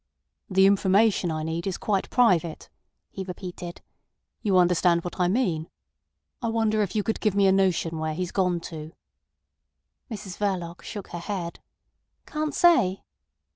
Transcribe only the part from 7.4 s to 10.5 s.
a notion where he's gone to?" Mrs